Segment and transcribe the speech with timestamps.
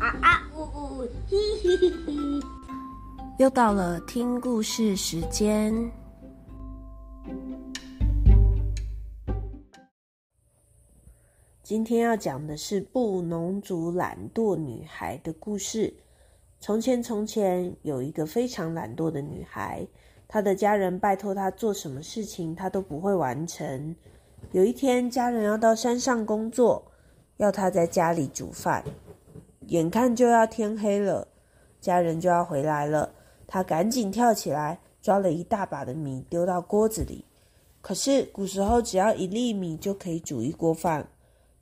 [0.00, 1.08] 啊啊呜呜呜
[3.38, 5.72] 又到了听故事时间。
[11.62, 15.92] 今天要讲的是布农族懒惰女孩的故事。
[16.60, 19.86] 从前从前有一个非常懒惰的女孩
[20.26, 23.94] 她的家人拜托她做什么事情她都不会完成。
[24.52, 26.82] 有一天家人要到山上工作
[27.36, 28.84] 要她在家里煮饭。
[29.66, 31.28] 眼看就要天黑了，
[31.80, 33.12] 家人就要回来了。
[33.46, 37.24] 他赶紧跳起来，抓了一大把的米丢到锅子里。
[37.80, 41.06] 可是古时候只要一粒米就可以煮一锅饭。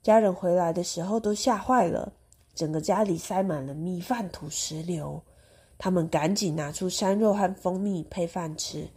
[0.01, 2.13] 家人回来的时候都吓坏了，
[2.53, 5.21] 整个家里塞满了米饭土石流。
[5.77, 8.87] 他们赶紧拿出山肉和蜂蜜配饭吃，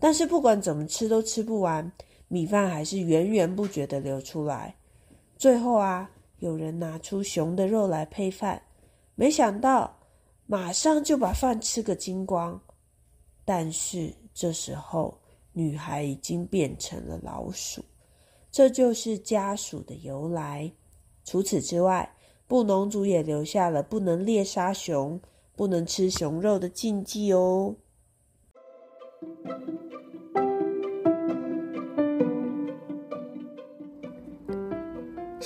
[0.00, 1.92] 但是不管怎么吃都吃不完，
[2.28, 4.74] 米饭还是源源不绝的流出来。
[5.36, 6.10] 最后啊，
[6.44, 8.60] 有人拿出熊的肉来配饭，
[9.14, 9.98] 没想到。
[10.46, 12.60] 马上就把饭吃个精光，
[13.46, 15.18] 但是这时候
[15.54, 17.82] 女孩已经变成了老鼠，
[18.50, 20.70] 这就是家鼠的由来。
[21.24, 22.14] 除此之外，
[22.46, 25.18] 布农族也留下了不能猎杀熊、
[25.56, 27.74] 不能吃熊肉的禁忌哦。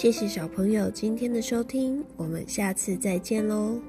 [0.00, 3.80] 谢谢小朋友今天的收听，我们下次再见喽。